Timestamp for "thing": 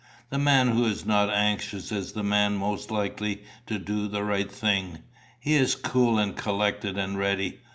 4.51-5.03